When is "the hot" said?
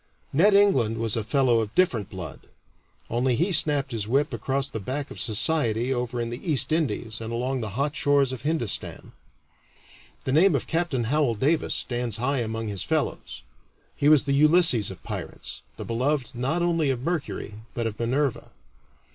7.61-7.95